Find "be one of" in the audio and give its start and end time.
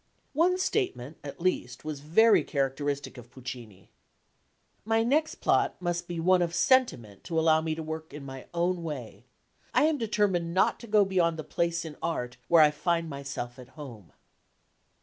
6.07-6.55